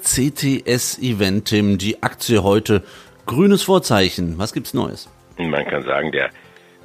CTS 0.00 0.98
Eventim, 0.98 1.78
die 1.78 2.02
Aktie 2.02 2.42
heute, 2.42 2.82
grünes 3.28 3.62
Vorzeichen. 3.62 4.38
Was 4.38 4.52
gibt's 4.52 4.74
Neues? 4.74 5.08
Man 5.36 5.64
kann 5.66 5.84
sagen, 5.84 6.10
der 6.10 6.30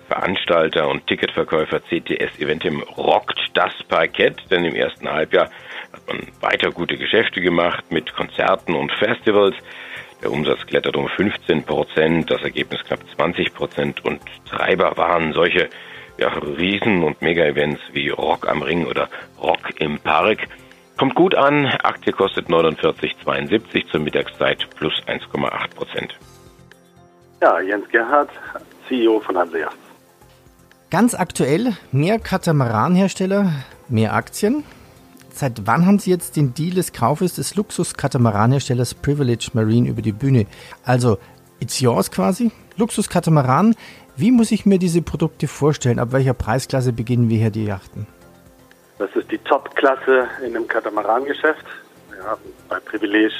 Veranstalter 0.07 0.88
und 0.89 1.07
Ticketverkäufer 1.07 1.79
CTS 1.79 2.38
Eventim 2.38 2.83
rockt 2.97 3.39
das 3.55 3.71
Parkett, 3.88 4.43
denn 4.51 4.63
im 4.65 4.75
ersten 4.75 5.09
Halbjahr 5.09 5.50
hat 5.91 6.07
man 6.07 6.27
weiter 6.41 6.69
gute 6.71 6.97
Geschäfte 6.97 7.41
gemacht 7.41 7.85
mit 7.89 8.13
Konzerten 8.13 8.75
und 8.75 8.91
Festivals. 8.91 9.55
Der 10.21 10.31
Umsatz 10.31 10.65
klettert 10.67 10.95
um 10.95 11.07
15 11.07 11.63
Prozent, 11.63 12.29
das 12.29 12.43
Ergebnis 12.43 12.83
knapp 12.83 13.00
20 13.15 13.53
Prozent 13.53 14.05
und 14.05 14.21
Treiber 14.45 14.95
waren 14.97 15.33
solche 15.33 15.69
ja, 16.17 16.27
Riesen- 16.27 17.03
und 17.03 17.21
Mega-Events 17.21 17.81
wie 17.93 18.09
Rock 18.09 18.47
am 18.47 18.62
Ring 18.62 18.85
oder 18.85 19.09
Rock 19.41 19.79
im 19.79 19.97
Park. 19.97 20.47
Kommt 20.97 21.15
gut 21.15 21.35
an, 21.35 21.65
Aktie 21.65 22.13
kostet 22.13 22.50
49,72 22.50 23.88
zur 23.88 24.01
Mittagszeit 24.01 24.67
plus 24.75 24.93
1,8 25.07 25.75
Prozent. 25.75 26.15
Ja, 27.43 27.59
Jens 27.59 27.89
Gerhardt, 27.89 28.29
CEO 28.88 29.19
von 29.19 29.38
Hanseacht. 29.38 29.75
Ganz 30.89 31.13
aktuell, 31.13 31.73
mehr 31.91 32.17
Katamaranhersteller, 32.17 33.51
mehr 33.89 34.13
Aktien. 34.13 34.63
Seit 35.29 35.67
wann 35.67 35.85
haben 35.85 36.00
Sie 36.00 36.09
jetzt 36.09 36.38
den 36.38 36.53
Deal 36.53 36.73
des 36.73 36.93
Kaufes 36.93 37.35
des 37.35 37.55
Luxus-Katamaranherstellers 37.55 38.93
Privilege 38.93 39.50
Marine 39.51 39.89
über 39.89 40.01
die 40.01 40.13
Bühne? 40.13 40.45
Also, 40.85 41.17
it's 41.59 41.81
yours 41.81 42.12
quasi. 42.12 42.50
Luxus-Katamaran. 42.77 43.75
Wie 44.15 44.31
muss 44.31 44.51
ich 44.51 44.65
mir 44.65 44.79
diese 44.79 45.01
Produkte 45.01 45.50
vorstellen? 45.50 46.00
Ab 46.00 46.13
welcher 46.13 46.33
Preisklasse 46.33 46.93
beginnen 46.93 47.27
wir 47.27 47.39
hier 47.39 47.51
die 47.51 47.65
Yachten? 47.65 48.07
Das 49.00 49.13
ist 49.17 49.29
die 49.29 49.39
Top-Klasse 49.39 50.29
in 50.45 50.53
dem 50.53 50.65
Katamaran-Geschäft. 50.65 51.65
Wir 52.09 52.23
haben 52.23 52.43
bei 52.69 52.79
Privilege 52.79 53.33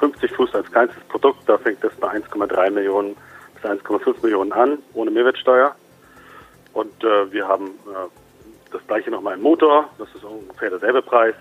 50 0.00 0.32
Fuß 0.32 0.56
als 0.56 0.68
kleinstes 0.72 1.04
Produkt. 1.04 1.48
Da 1.48 1.56
fängt 1.56 1.84
es 1.84 1.94
bei 2.00 2.08
1,3 2.08 2.70
Millionen 2.72 3.14
bis 3.60 3.70
1,5 3.70 4.22
Millionen 4.22 4.52
an, 4.52 4.78
ohne 4.94 5.10
Mehrwertsteuer. 5.10 5.74
Und 6.74 6.92
äh, 7.02 7.32
wir 7.32 7.48
haben 7.48 7.66
äh, 7.66 8.70
das 8.72 8.80
gleiche 8.86 9.10
nochmal 9.10 9.34
im 9.34 9.42
Motor, 9.42 9.88
das 9.98 10.08
ist 10.14 10.24
ungefähr 10.24 10.70
derselbe 10.70 11.02
Preis. 11.02 11.34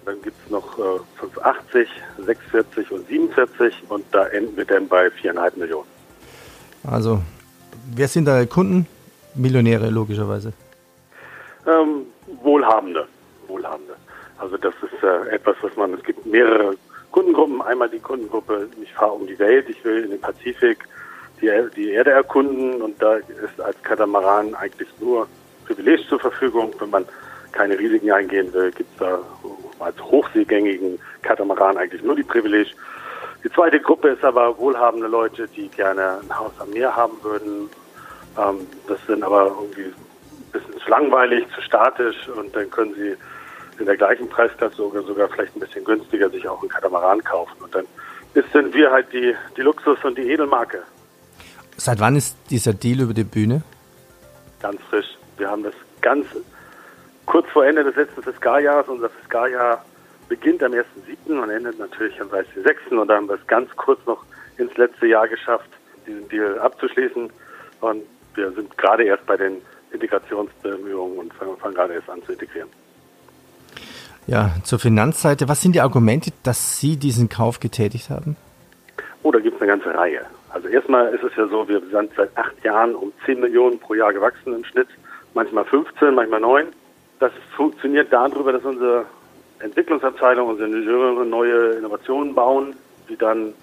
Und 0.00 0.08
dann 0.08 0.22
gibt 0.22 0.36
es 0.44 0.50
noch 0.50 0.78
äh, 0.78 1.00
580, 1.20 1.88
640 2.18 2.90
und 2.92 3.08
47 3.08 3.74
und 3.88 4.04
da 4.12 4.26
enden 4.26 4.56
wir 4.56 4.64
dann 4.64 4.88
bei 4.88 5.06
4,5 5.06 5.58
Millionen. 5.58 5.88
Also, 6.86 7.22
wer 7.94 8.08
sind 8.08 8.26
da 8.26 8.44
Kunden? 8.44 8.86
Millionäre 9.34 9.88
logischerweise. 9.90 10.52
Ähm, 11.66 12.06
Wohlhabende. 12.42 13.08
Wohlhabende. 13.48 13.94
Also 14.38 14.56
das 14.58 14.74
ist 14.82 15.02
äh, 15.02 15.34
etwas, 15.34 15.56
was 15.62 15.74
man, 15.76 15.94
es 15.94 16.02
gibt 16.04 16.24
mehrere 16.26 16.76
Kundengruppen. 17.10 17.62
Einmal 17.62 17.88
die 17.88 17.98
Kundengruppe, 17.98 18.68
ich 18.82 18.92
fahre 18.92 19.12
um 19.12 19.26
die 19.26 19.38
Welt, 19.38 19.68
ich 19.68 19.82
will 19.84 20.04
in 20.04 20.10
den 20.10 20.20
Pazifik 20.20 20.86
die, 21.44 21.70
die 21.76 21.90
Erde 21.90 22.10
erkunden 22.10 22.80
und 22.80 23.00
da 23.00 23.16
ist 23.16 23.60
als 23.60 23.80
Katamaran 23.82 24.54
eigentlich 24.54 24.88
nur 25.00 25.28
Privileg 25.66 26.00
zur 26.08 26.20
Verfügung. 26.20 26.74
Wenn 26.78 26.90
man 26.90 27.04
keine 27.52 27.78
Risiken 27.78 28.10
eingehen 28.10 28.52
will, 28.52 28.70
gibt 28.70 28.90
es 28.92 28.98
da 28.98 29.18
als 29.78 30.00
hochseegängigen 30.02 30.98
Katamaran 31.22 31.76
eigentlich 31.76 32.02
nur 32.02 32.16
die 32.16 32.22
Privileg. 32.22 32.68
Die 33.42 33.50
zweite 33.50 33.78
Gruppe 33.78 34.08
ist 34.08 34.24
aber 34.24 34.56
wohlhabende 34.58 35.06
Leute, 35.06 35.46
die 35.48 35.68
gerne 35.68 36.20
ein 36.22 36.38
Haus 36.38 36.52
am 36.58 36.70
Meer 36.70 36.94
haben 36.96 37.22
würden. 37.22 37.68
Ähm, 38.38 38.66
das 38.88 38.98
sind 39.06 39.22
aber 39.22 39.46
irgendwie 39.46 39.92
ein 39.92 40.52
bisschen 40.52 40.80
zu 40.80 40.90
langweilig, 40.90 41.46
zu 41.54 41.60
statisch 41.60 42.28
und 42.28 42.54
dann 42.56 42.70
können 42.70 42.94
sie 42.94 43.14
in 43.78 43.86
der 43.86 43.96
gleichen 43.96 44.28
Preisklasse 44.28 44.76
sogar, 44.76 45.02
sogar 45.02 45.28
vielleicht 45.28 45.54
ein 45.56 45.60
bisschen 45.60 45.84
günstiger 45.84 46.30
sich 46.30 46.46
auch 46.48 46.60
einen 46.60 46.70
Katamaran 46.70 47.22
kaufen. 47.22 47.62
Und 47.62 47.74
dann 47.74 47.86
sind 48.52 48.74
wir 48.74 48.90
halt 48.90 49.12
die, 49.12 49.34
die 49.56 49.62
Luxus- 49.62 50.04
und 50.04 50.16
die 50.16 50.30
Edelmarke. 50.30 50.82
Seit 51.76 52.00
wann 52.00 52.16
ist 52.16 52.36
dieser 52.50 52.72
Deal 52.72 53.00
über 53.00 53.14
die 53.14 53.24
Bühne? 53.24 53.62
Ganz 54.60 54.80
frisch. 54.88 55.06
Wir 55.36 55.50
haben 55.50 55.62
das 55.62 55.74
ganz 56.00 56.26
kurz 57.26 57.48
vor 57.50 57.66
Ende 57.66 57.84
des 57.84 57.96
letzten 57.96 58.22
Fiskaljahres. 58.22 58.88
Unser 58.88 59.10
Fiskaljahr 59.10 59.84
beginnt 60.28 60.62
am 60.62 60.72
1.7. 60.72 61.42
und 61.42 61.50
endet 61.50 61.78
natürlich 61.78 62.20
am 62.20 62.28
30.6. 62.28 62.96
Und 62.96 63.08
da 63.08 63.16
haben 63.16 63.28
wir 63.28 63.34
es 63.34 63.46
ganz 63.46 63.74
kurz 63.76 64.04
noch 64.06 64.24
ins 64.56 64.76
letzte 64.76 65.06
Jahr 65.06 65.28
geschafft, 65.28 65.68
diesen 66.06 66.28
Deal 66.28 66.58
abzuschließen. 66.60 67.30
Und 67.80 68.02
wir 68.34 68.52
sind 68.52 68.76
gerade 68.78 69.04
erst 69.04 69.26
bei 69.26 69.36
den 69.36 69.56
Integrationsbemühungen 69.92 71.18
und 71.18 71.34
fangen, 71.34 71.56
fangen 71.56 71.74
gerade 71.74 71.94
erst 71.94 72.08
an 72.08 72.22
zu 72.24 72.32
integrieren. 72.32 72.68
Ja, 74.26 74.54
zur 74.62 74.78
Finanzseite. 74.78 75.48
Was 75.48 75.60
sind 75.60 75.72
die 75.72 75.80
Argumente, 75.80 76.32
dass 76.42 76.78
Sie 76.78 76.96
diesen 76.96 77.28
Kauf 77.28 77.60
getätigt 77.60 78.08
haben? 78.10 78.36
Oh, 79.24 79.32
da 79.32 79.38
gibt 79.40 79.56
es 79.56 79.62
eine 79.62 79.70
ganze 79.70 79.94
Reihe. 79.94 80.20
Also 80.50 80.68
erstmal 80.68 81.12
ist 81.14 81.24
es 81.24 81.34
ja 81.34 81.48
so, 81.48 81.66
wir 81.66 81.80
sind 81.80 82.12
seit 82.14 82.36
acht 82.36 82.62
Jahren 82.62 82.94
um 82.94 83.10
10 83.24 83.40
Millionen 83.40 83.78
pro 83.78 83.94
Jahr 83.94 84.12
gewachsen 84.12 84.52
im 84.52 84.64
Schnitt, 84.66 84.88
manchmal 85.32 85.64
15, 85.64 86.14
manchmal 86.14 86.40
9. 86.40 86.66
Das 87.20 87.32
funktioniert 87.56 88.12
darüber, 88.12 88.52
dass 88.52 88.62
unsere 88.64 89.06
Entwicklungsabteilung, 89.60 90.50
unsere 90.50 90.68
Ingenieure 90.68 91.24
neue 91.24 91.70
Innovationen 91.70 92.34
bauen, 92.34 92.76
die 93.08 93.16
dann 93.16 93.54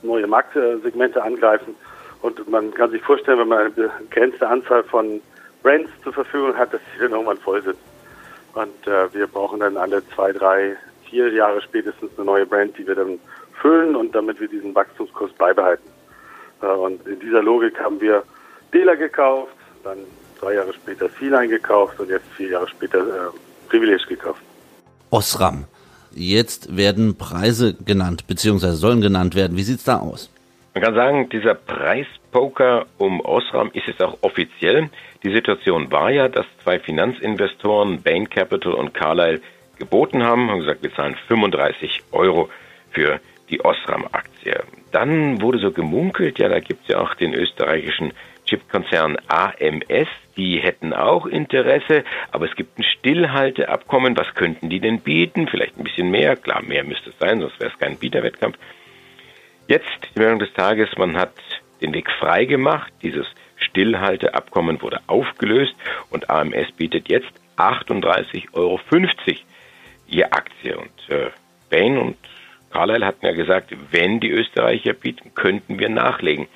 neue 0.00 0.26
Marktsegmente 0.26 1.22
angreifen. 1.22 1.74
Und 2.22 2.48
man 2.48 2.72
kann 2.72 2.90
sich 2.90 3.02
vorstellen, 3.02 3.40
wenn 3.40 3.48
man 3.48 3.58
eine 3.58 3.90
begrenzte 4.00 4.48
Anzahl 4.48 4.84
von 4.84 5.20
Brands 5.62 5.90
zur 6.02 6.14
Verfügung 6.14 6.56
hat, 6.56 6.72
dass 6.72 6.80
sie 6.94 7.02
dann 7.02 7.10
irgendwann 7.10 7.36
voll 7.36 7.62
sind. 7.62 7.76
Und 8.54 8.86
äh, 8.86 9.12
wir 9.12 9.26
brauchen 9.26 9.60
dann 9.60 9.76
alle 9.76 10.02
zwei, 10.14 10.32
drei, 10.32 10.78
vier 11.10 11.30
Jahre 11.30 11.60
spätestens 11.60 12.10
eine 12.16 12.24
neue 12.24 12.46
Brand, 12.46 12.78
die 12.78 12.86
wir 12.86 12.94
dann 12.94 13.18
füllen 13.60 13.96
und 13.96 14.14
damit 14.14 14.40
wir 14.40 14.48
diesen 14.48 14.74
Wachstumskurs 14.74 15.32
beibehalten. 15.32 15.88
Äh, 16.62 16.66
und 16.66 17.06
in 17.06 17.20
dieser 17.20 17.42
Logik 17.42 17.78
haben 17.80 18.00
wir 18.00 18.22
Dealer 18.72 18.96
gekauft, 18.96 19.54
dann 19.84 19.98
drei 20.40 20.54
Jahre 20.54 20.72
später 20.72 21.08
Feeline 21.08 21.48
gekauft 21.48 21.98
und 22.00 22.10
jetzt 22.10 22.26
vier 22.36 22.50
Jahre 22.50 22.68
später 22.68 22.98
äh, 22.98 23.30
Privilege 23.68 24.06
gekauft. 24.08 24.42
Osram. 25.10 25.64
Jetzt 26.12 26.76
werden 26.76 27.16
Preise 27.16 27.74
genannt, 27.74 28.26
beziehungsweise 28.26 28.76
sollen 28.76 29.00
genannt 29.00 29.34
werden. 29.34 29.56
Wie 29.56 29.62
sieht's 29.62 29.84
da 29.84 29.98
aus? 29.98 30.30
Man 30.74 30.82
kann 30.82 30.94
sagen, 30.94 31.28
dieser 31.28 31.54
Preispoker 31.54 32.86
um 32.98 33.20
Osram 33.20 33.70
ist 33.72 33.86
jetzt 33.86 34.02
auch 34.02 34.18
offiziell. 34.22 34.90
Die 35.22 35.32
Situation 35.32 35.90
war 35.90 36.10
ja, 36.10 36.28
dass 36.28 36.46
zwei 36.62 36.78
Finanzinvestoren, 36.78 38.02
Bain 38.02 38.28
Capital 38.30 38.74
und 38.74 38.94
Carlyle, 38.94 39.40
geboten 39.78 40.22
haben, 40.22 40.50
haben 40.50 40.60
gesagt, 40.60 40.82
wir 40.82 40.92
zahlen 40.94 41.16
35 41.28 42.02
Euro 42.12 42.48
für 42.90 43.20
die 43.50 43.64
Osram-Aktie. 43.64 44.62
Dann 44.92 45.40
wurde 45.40 45.58
so 45.58 45.70
gemunkelt, 45.70 46.38
ja, 46.38 46.48
da 46.48 46.60
gibt 46.60 46.82
es 46.82 46.88
ja 46.88 47.00
auch 47.00 47.14
den 47.14 47.34
österreichischen 47.34 48.12
Chipkonzern 48.46 49.18
AMS, 49.28 50.08
die 50.36 50.58
hätten 50.58 50.94
auch 50.94 51.26
Interesse, 51.26 52.04
aber 52.30 52.46
es 52.46 52.56
gibt 52.56 52.78
ein 52.78 52.84
Stillhalteabkommen. 52.84 54.16
Was 54.16 54.34
könnten 54.34 54.70
die 54.70 54.80
denn 54.80 55.00
bieten? 55.00 55.48
Vielleicht 55.48 55.76
ein 55.76 55.84
bisschen 55.84 56.10
mehr. 56.10 56.36
Klar, 56.36 56.62
mehr 56.62 56.84
müsste 56.84 57.10
es 57.10 57.18
sein, 57.18 57.40
sonst 57.40 57.60
wäre 57.60 57.70
es 57.70 57.78
kein 57.78 57.98
Bieterwettkampf. 57.98 58.56
Jetzt, 59.66 59.88
die 60.14 60.18
Meldung 60.18 60.38
des 60.38 60.52
Tages, 60.54 60.88
man 60.96 61.16
hat 61.16 61.34
den 61.82 61.92
Weg 61.92 62.10
frei 62.10 62.46
gemacht. 62.46 62.90
Dieses 63.02 63.26
Stillhalteabkommen 63.56 64.80
wurde 64.80 65.00
aufgelöst 65.08 65.74
und 66.10 66.30
AMS 66.30 66.72
bietet 66.76 67.08
jetzt 67.08 67.32
38,50 67.56 68.46
Euro 68.54 68.80
je 70.06 70.24
Aktie. 70.24 70.78
Und 70.78 71.10
äh, 71.10 71.30
Bain 71.68 71.98
und 71.98 72.16
Carlyle 72.78 73.04
hatten 73.06 73.26
ja 73.26 73.32
gesagt, 73.32 73.74
wenn 73.90 74.20
die 74.20 74.30
Österreicher 74.30 74.92
bieten, 74.92 75.34
könnten 75.34 75.80
wir 75.80 75.88
nachlegen. 75.88 76.46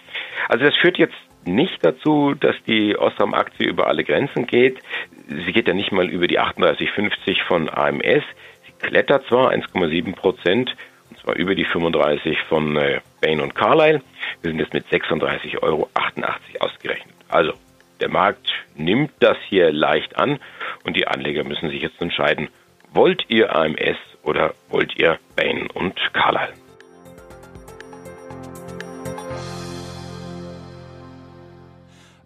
Also 0.48 0.64
das 0.64 0.76
führt 0.76 0.96
jetzt 0.96 1.16
nicht 1.44 1.84
dazu, 1.84 2.34
dass 2.38 2.54
die 2.64 2.96
Osram-Aktie 2.96 3.66
über 3.66 3.88
alle 3.88 4.04
Grenzen 4.04 4.46
geht. 4.46 4.78
Sie 5.26 5.52
geht 5.52 5.66
ja 5.66 5.74
nicht 5.74 5.90
mal 5.90 6.08
über 6.08 6.28
die 6.28 6.38
38,50 6.38 7.42
von 7.48 7.68
AMS. 7.68 8.22
Sie 8.66 8.86
klettert 8.86 9.26
zwar 9.26 9.50
1,7 9.50 10.14
Prozent, 10.14 10.76
und 11.10 11.18
zwar 11.18 11.34
über 11.34 11.56
die 11.56 11.64
35 11.64 12.38
von 12.48 12.76
äh, 12.76 13.00
Bain 13.20 13.40
und 13.40 13.56
Carlyle. 13.56 14.00
Wir 14.42 14.50
sind 14.52 14.60
jetzt 14.60 14.74
mit 14.74 14.86
36,88 14.86 15.60
Euro 15.60 15.88
ausgerechnet. 16.60 17.14
Also 17.30 17.54
der 18.00 18.10
Markt 18.10 18.48
nimmt 18.76 19.10
das 19.18 19.38
hier 19.48 19.72
leicht 19.72 20.16
an 20.16 20.38
und 20.84 20.96
die 20.96 21.08
Anleger 21.08 21.42
müssen 21.42 21.68
sich 21.68 21.82
jetzt 21.82 22.00
entscheiden, 22.00 22.48
wollt 22.92 23.24
ihr 23.28 23.56
AMS 23.56 23.98
oder 24.22 24.54
wollt 24.68 24.94
ihr 24.98 25.18
Bain 25.36 25.68
und 25.70 25.94
Carlyle? 26.12 26.54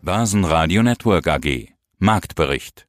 Börsenradio 0.02 0.82
Network 0.82 1.26
AG 1.26 1.68
Marktbericht 1.98 2.86